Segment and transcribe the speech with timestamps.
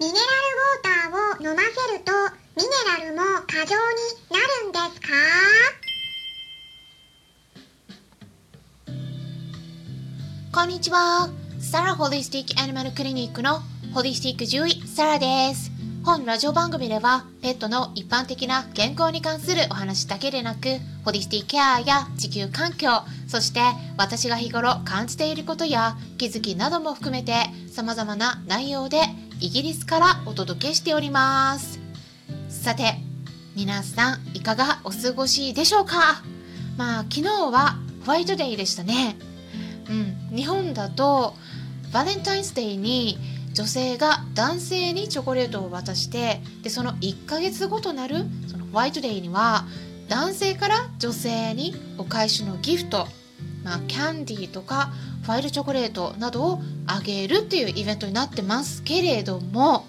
[0.00, 2.10] ミネラルウォーターを飲ませると
[2.56, 2.70] ミネ
[3.04, 4.00] ラルも過剰に
[4.30, 5.08] なるんですか？
[10.54, 11.28] こんにちは。
[11.58, 13.60] サラホリスティックアニマルクリニックの
[13.92, 15.70] ホリスティック獣医サラです。
[16.02, 22.88] 本ラジオ番組ではペットの一般的な健康に関するお話だけでなく、ホリスティックケアや地球環境、
[23.28, 23.60] そして
[23.98, 27.34] 私が日頃感じていることや気づきなども含めて
[27.70, 29.02] 様々な内容で
[29.40, 31.80] イギリスからお届けしております。
[32.48, 32.96] さて、
[33.56, 36.22] 皆さんいかがお過ごしでしょうか？
[36.76, 39.16] まあ昨日はホワイトデーでしたね。
[39.88, 41.34] うん、日本だと
[41.92, 43.18] バレンタインスデーに
[43.52, 49.64] 女性が男性にチョコレートを渡してでその1ヶ月後となるそのホワイトデーには
[50.08, 53.08] 男性から女性にお返しのギフト、
[53.64, 54.90] まあ、キャンディーとか
[55.22, 59.86] ファイルチョコレートなどをあげるっていうイベントになってますけれども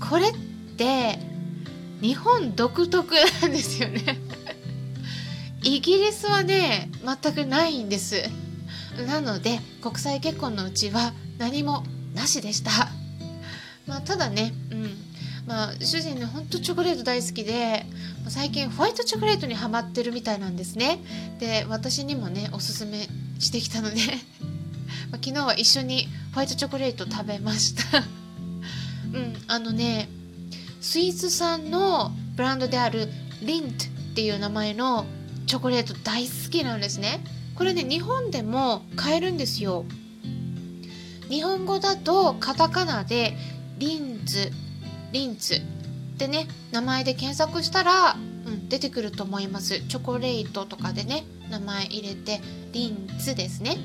[0.00, 0.32] これっ
[0.76, 1.18] て
[2.00, 4.18] 日本独特なんですよね。
[5.62, 8.22] イギリスはね全くないんです。
[9.06, 12.90] なので国際結婚のうちは何もなしでした。
[13.86, 14.96] まあただねうん。
[15.46, 17.86] まあ主人ねほんとチョコレート大好きで
[18.30, 20.98] 最近ホワイトチョコレートにハマってるみたいなんですね。
[21.38, 23.06] で私にもねおすすめ
[23.38, 23.96] してきたので。
[25.10, 28.04] 昨日は一緒にホワイトチョコレート食べました。
[29.12, 30.08] うんあのね
[30.80, 33.08] スイス産のブランドである
[33.42, 35.06] リントっていう名前の
[35.46, 37.20] チョコレート大好きなんですね。
[37.54, 39.84] これね日本でも買えるんですよ。
[41.30, 43.36] 日本語だとカタカナで
[43.78, 44.52] リンズ
[45.12, 45.62] リンツ。
[46.18, 48.16] でね名前で検索したら、
[48.46, 49.80] うん、出てくると思います。
[49.86, 52.40] チョコレートとかでね名前入れて
[52.72, 53.76] リンツですね。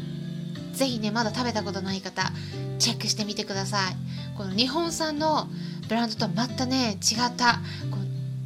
[0.74, 2.32] ぜひねまだ食べたことない方
[2.80, 3.96] チェックしてみてください。
[4.36, 5.48] この日本産の
[5.88, 7.60] ブランドとはまたね違った
[7.92, 7.98] こ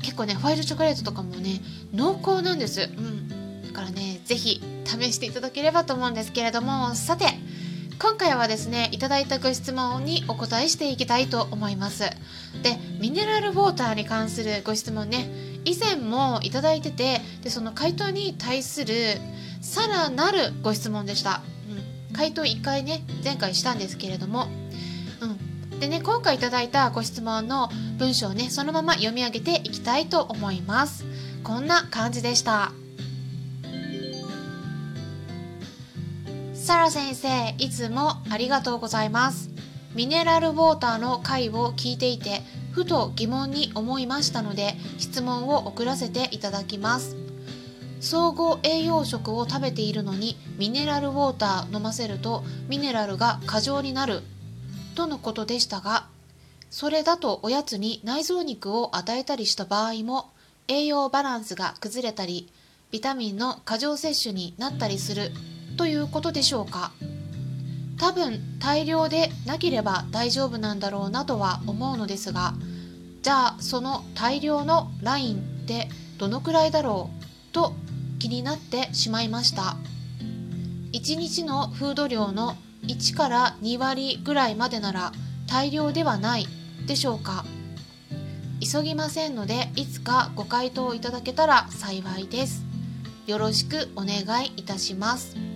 [0.02, 1.62] 結構ねホワイトチョコレートとかもね
[1.94, 6.94] 濃厚なんです、うん、だからねぜひ試していただければと思うんですけれども。
[6.94, 7.26] さて
[8.00, 12.04] 今回はですねいただいたご質問にお答えしていきたいと思います。
[12.62, 15.30] でミネラルウォーターに関するご質問ね
[15.66, 18.96] 以前もいただいててでその回答に対する
[19.62, 21.42] さらなるご質問でした、
[22.10, 24.48] うん、回答1回ね前回したんですけれども、
[25.72, 31.04] うん、でね今回いただいたご質問の文章をねそのまま読み上げていきたいと思います。
[31.44, 32.72] こんな感じでした。
[36.68, 39.50] サラ先生いつもありがとうございます。
[39.96, 42.42] ミネラルウォーターの回を聞いていて
[42.74, 47.16] ふと疑問に思いましたので質問を送らせていただきます。
[48.02, 54.24] 総合栄養食を食べているのにミネラルウォーター飲ませるとミネラルが過剰になる。
[54.94, 56.08] とのことでしたが
[56.70, 60.32] それだとおやつに内臓肉を与えたりした場合も
[60.68, 62.52] 栄養バランスが崩れたり
[62.92, 65.32] ビタミンの過剰摂取になったりする。
[65.78, 66.92] ということでしょうか。
[67.98, 72.54] 多分大量でなければ大丈夫なんだろうなとは思うのですが
[73.24, 77.74] じゃあその大量のラインってどのくらいだろうと
[78.20, 79.78] 気になってしまいました。
[80.94, 85.12] 1日のフード量の1から2割ぐらいまでなら
[85.48, 86.48] 大量ではない
[86.88, 87.46] でしょうか。
[88.60, 92.64] 急ぎませんのでいつかご回答いただけたら幸いです。
[93.28, 95.47] よろしくお願いいたします。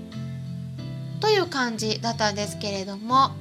[1.21, 3.31] という感じだったんですけれども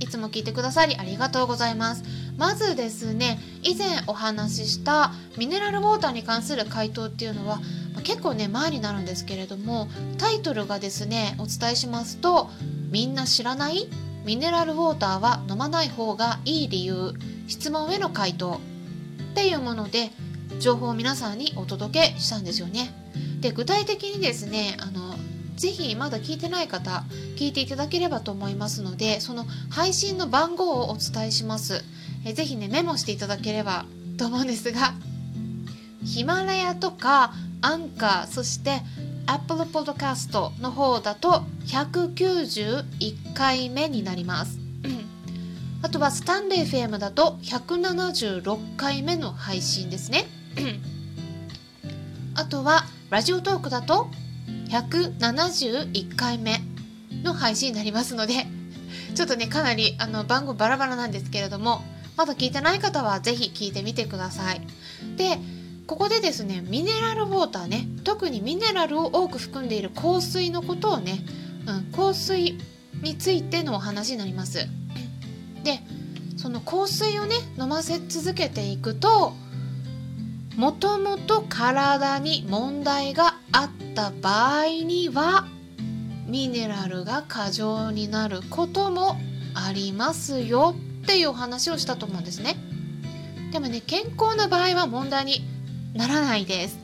[0.00, 2.02] いつも聞いてくださりありがとうございます。
[2.36, 7.60] まずですね以前お話ししたミネラルウォーターに関する回答っていうのは
[8.02, 12.48] 結構ね前になるんですけれどもタイトルがですねお伝えしますと
[12.90, 13.88] みんな知らない？
[14.24, 17.12] ミネラルウォーターは飲まない方がいい理由。
[17.46, 18.60] 質問への回答。
[19.32, 20.10] っていうもので
[20.60, 22.94] 情報を皆さんにお届けしたんですよね。
[23.40, 25.09] で具体的にですねあの
[25.60, 27.04] ぜひまだ聞いてない方
[27.36, 31.84] 聞いていただければと思いますのでその配信の番号をお伝えします。
[32.24, 33.84] えぜひねメモしていただければ
[34.16, 34.94] と思うんですが
[36.02, 38.80] ヒマラヤとかアンカーそして
[39.26, 44.58] Apple Podcast の方だと191回目になります。
[45.82, 50.24] あとはスタンレー FM だと176回目の配信ですね。
[52.34, 54.08] あとはラジオトークだと
[54.70, 56.60] 171回目
[57.22, 58.46] の配信になりますので
[59.14, 61.82] ちょっとねかなりあの番号バラバラなんですけれども
[62.16, 64.60] まだ聞いてない方はぜひ聞いてみてください。
[65.16, 65.38] で
[65.86, 71.24] ここでですねミネラルウォーターね特にミネラルを多く含んでいる香水のことをね、
[71.66, 72.58] うん、香水
[73.02, 74.68] についてのお話になります。
[75.64, 75.82] で
[76.36, 79.34] その香水をね飲ませ続けていくと
[80.56, 83.29] もともと体に問題が
[83.90, 85.46] った場合には
[86.26, 89.16] ミネラルが過剰になることも
[89.54, 92.56] ありますよっていうお話をしたと思うんですね。
[93.52, 95.44] でもね健康な場合は問題に
[95.94, 96.78] ならないです。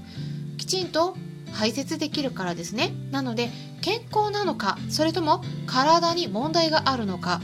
[0.56, 1.17] きちんと
[1.53, 2.93] 排泄できるからですね。
[3.12, 3.50] なので
[3.82, 7.41] 健康なのかそれとも体に問題があるのか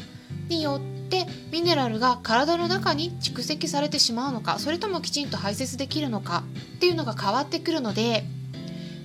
[0.48, 6.42] によってミネラルが体の中に蓄積されてしまうのかそれともきちんと排泄できるのか
[6.76, 8.24] っていうのが変わってくるので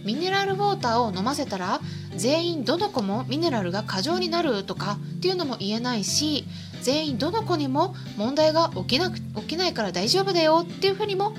[0.08, 1.82] ミネラルウォーターを飲ませたら
[2.16, 6.46] 全員どの子もミネラルが過剰になるとかっていうのも言えないし
[6.82, 11.34] 全員どの子にも問題が起きなく起きないから大丈夫だよっていうふうにも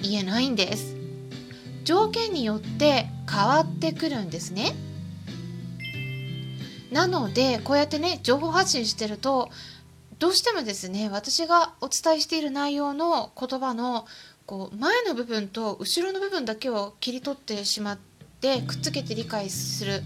[0.00, 0.94] 言えないんです。
[1.82, 4.72] 条件によって変わってくるんですね。
[6.92, 9.50] なのでこうやってね情報発信してると
[10.20, 14.06] どうしてもですね私がお伝えしている内容の言葉の
[14.46, 17.98] こう前の部分と後ろの部分だけを切り取ってしまっ
[18.40, 20.02] てくっつけて理解する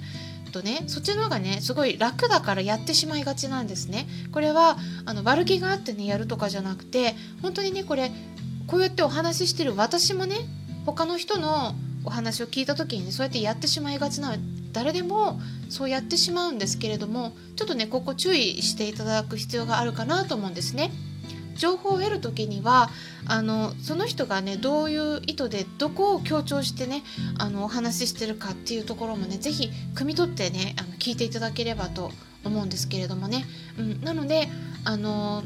[0.50, 4.06] とねそっちの方がねすごい楽だからやってしまいがちなんですね。
[4.32, 8.10] これはあの悪気があってねやるとかじゃなくて本当にねこれ
[8.66, 10.36] こうやってお話ししてる私もね
[10.86, 14.36] 他の人のお話を聞いた時にねそうやってやってしまいがちな
[14.72, 20.90] 誰でもそうやってしまうんですけれどもちょっとねここ注意していただく必要があるかなと思うんですね。
[21.60, 22.88] 情報を得る時には
[23.26, 27.02] あのその人がねどういう意図でどこを強調してね
[27.38, 32.12] あのお話ししてるかっていうところもね是非汲み取ってねあの聞いていただければと
[32.46, 33.44] 思うんですけれどもね、
[33.78, 34.48] うん、なので
[34.84, 35.42] あの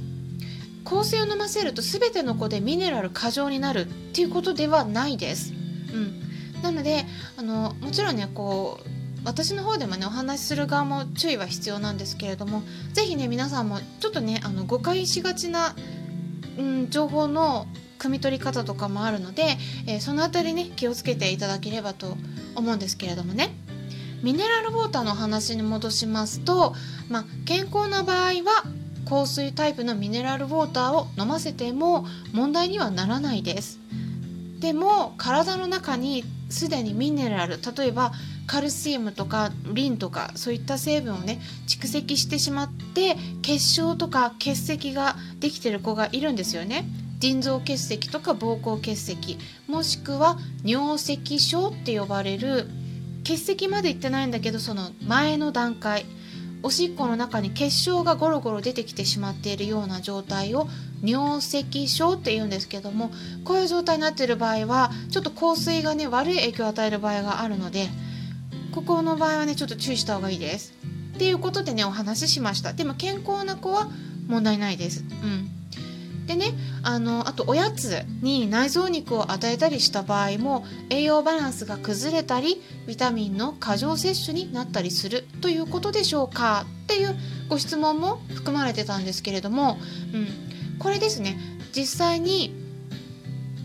[0.84, 3.84] 香水を飲ませると全ての子でミネラル過剰になるっ
[4.14, 5.52] ていうことではないです。
[5.92, 7.04] うん、なので
[7.36, 8.88] あのもちろんねこう
[9.24, 12.62] 私の方でもねお話しする側も注意は必要なんですけれども
[12.92, 15.74] 是非ね皆さんもちょっとねあの誤解しがちな
[16.58, 17.66] うん、情報の
[17.98, 19.56] 汲み取り方とかもあるので、
[19.86, 22.16] えー、その辺りね気をつけていただければと
[22.54, 23.50] 思うんですけれどもね。
[24.22, 26.74] ミネラルウォーターの話に戻しますと、
[27.10, 28.64] まあ、健康な場合は
[29.06, 33.78] 香水タイプのミネラルウォーターを飲ませても問題にはならないです。
[34.60, 36.24] でも体の中に
[36.54, 38.12] すでにミネラル例えば
[38.46, 46.84] カルシウムとかリンとかそういった成分をね蓄積してしまって結晶とか結石ができてる子がいるんですよね。
[47.18, 52.66] 腎臓結石とか膀胱結石もしくは尿石症って呼ばれる
[53.24, 56.04] 結石までいってないんだけどその前の段階
[56.64, 60.66] おしっこの中に結晶がゴロゴロ出てきてしまっているような状態を
[61.02, 63.10] 尿石症って言うんですけども
[63.44, 67.88] こういう状態になっている場合はちょっと香水がね悪い影響を与える場合があるので
[68.72, 70.72] ここの場合はねちょっと注意した方がいいです。
[71.14, 72.72] っていうことでねお話ししました。
[72.72, 73.88] でも健康な子は
[74.26, 75.04] 問題ないです。
[75.22, 75.53] うん。
[76.26, 87.14] でねあのあとおやつに内臓肉を与えたりした場合も栄養バランスが崩れたりビタミンの過剰摂取になったりするということでしょうかっていう
[87.48, 89.78] ご質問も含まれてたんですけれども、
[90.14, 91.36] うん、これですね
[91.72, 92.54] 実際に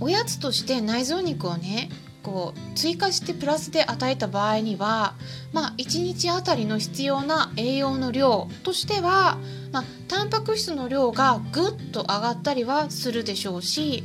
[0.01, 1.89] おやつとして内臓肉をね
[2.23, 5.15] こう追加してプラスで与えた場合には、
[5.53, 9.37] まあ、1日あたりの必要な栄養の量としては、
[9.71, 14.03] まあ、タンパク質の量がぐっと上がったりはするでしょうし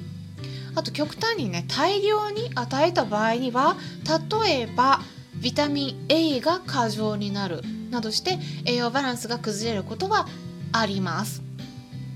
[0.75, 3.77] あと極端にね大量に与えた場合には
[4.43, 5.01] 例えば
[5.37, 10.27] ビタミン A が過剰になるなどして栄養バランスが崩れることは
[10.73, 11.43] あります。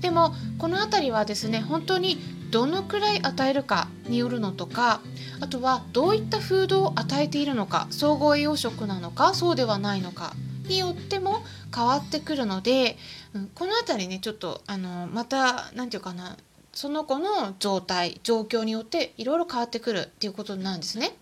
[0.01, 2.17] でもこの辺りはですね本当に
[2.51, 5.01] どのくらい与えるかによるのとか
[5.39, 10.33] あとはどういったフードを与えているのか総合栄養食なのかそうではないのか
[10.69, 11.43] によっても
[11.75, 12.97] 変わってくるので、
[13.33, 16.37] うん、この辺りねちょっとあのまた何て言うかな
[16.71, 21.17] その子の状態状況によっていろいろ変わってくるっていうことなんですね。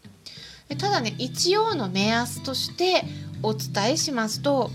[0.70, 3.04] でただね一応の目安として
[3.42, 4.70] お伝えしますと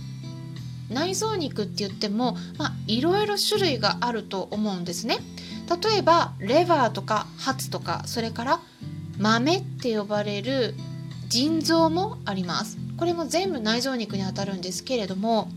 [0.88, 2.36] 内臓肉って言っても
[2.86, 5.18] いろいろ種類があると思うんですね。
[5.82, 8.60] 例えばレバーとかハツとかそれから
[9.18, 10.74] 豆って呼ばれる
[11.28, 15.48] 腎臓もありますこれも全部内臓肉にあたるんですけれども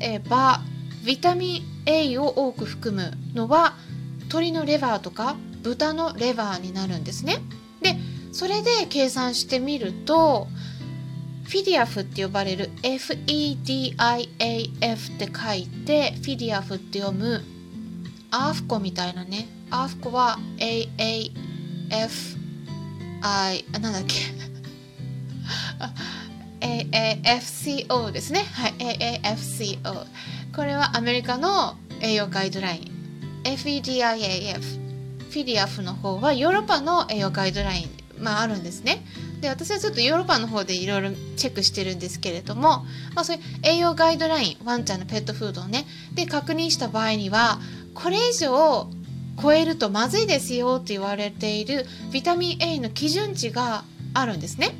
[0.00, 0.60] 例えば
[1.04, 3.74] ビタミン A を多く含むのは
[4.20, 7.38] 鶏のレバーとか豚のレバーになるんですね。
[7.80, 7.96] で
[8.30, 10.46] それで計算してみると
[11.42, 17.42] フィディアフって呼ばれる FEDIAF って書いてフィディアフって読む
[18.30, 19.48] アーフコみたいなね。
[19.70, 21.32] アーフコは AAFI
[23.22, 24.41] あなんだっけ？
[26.92, 28.44] AAFCO ですね。
[28.52, 30.06] はい AAFCO
[30.54, 32.92] これはアメリカの栄養ガイドライン。
[33.44, 39.04] FEDIAF フィディアフの方はヨーロッパの栄養ガイドライン、まあ、あるんですね。
[39.40, 42.84] で私はちょっとヨーロッパの方でいろいろチェックしてるんですけれども、
[43.14, 45.86] まあ、そういう栄養ガイドラインワンちゃんのペットフードをね。
[46.14, 47.58] で確認した場合には
[47.94, 48.88] これ以上
[49.42, 53.84] 超えるとまずいですよと言われているビタミン A の基準値が
[54.14, 54.74] あるんですね。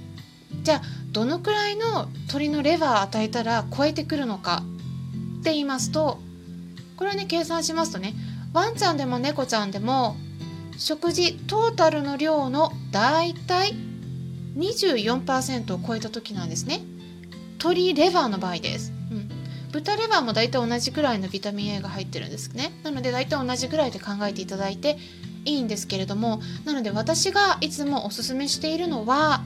[0.63, 4.63] じゃあどのくらいの鶏のレバー与えたら超えてくるのか
[5.41, 6.19] って言いますと
[6.97, 8.15] これはね計算しますとね
[8.53, 10.17] ワンちゃんでも猫ちゃんでも
[10.79, 13.75] 食事トータルの量のだいたい
[14.57, 16.81] 24%を超えた時なんですね。
[17.59, 19.31] 鶏レバーの場合です、うん、
[19.71, 22.73] 豚レバーもだいたい同じくらいのビタミン A が入ってるんですね。
[22.83, 24.99] なのでだいたい同じぐらいで考えていただいて
[25.45, 29.43] いいんですけれどもなので私がいつもおすすめしているのは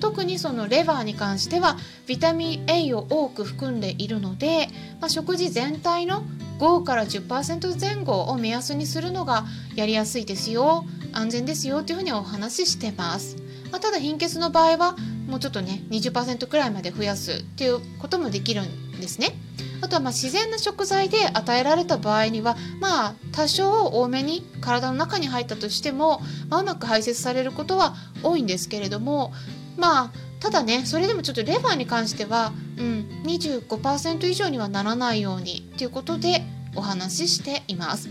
[0.00, 1.76] 特にそのレバーに関しては
[2.06, 4.68] ビタミン A を多く含んでいるので、
[5.00, 6.22] まあ、食事全体の
[6.58, 9.44] 5から10%前後を目安にするのが
[9.76, 13.36] やりやすいですよ安全ですよというふうにお話ししてます、
[13.70, 14.96] まあ、ただ貧血の場合は
[15.28, 19.34] もうちょっとね20%くらいまで増やすっていうこともできるんですね。
[19.80, 29.32] あとはま自然な食材で与えられた場合にはまあ多少多めに体の中に入ったとしても、まあ、うまく排泄されることは多いんですけれども
[29.78, 36.42] まあただねそれでもちょっとレバーに関しては、うん、25%以上にはならないようにということで
[36.76, 38.08] お話ししています。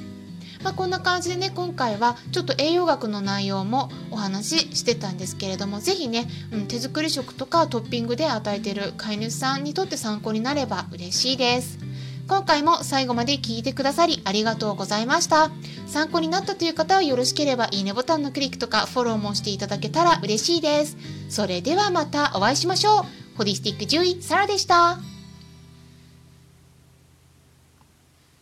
[0.64, 11.87] まあ、こんな感じでね今回はちょっと栄養学の内容もお話ししてたんですけれども是非ね、うん、手作り食とかトッピングで与えてる飼い主さんにとって参考になれば嬉しいです。
[12.28, 15.50] 今回も最後まで聞いてくださりありがとうございました。
[15.88, 20.98] 参考になったという方はよろしければいいねボタンのクリックとかフォローもしていただけたら嬉しいです。
[21.30, 23.38] それではまたお会いしましょう。
[23.38, 25.17] ホリスティック獣医サラでした。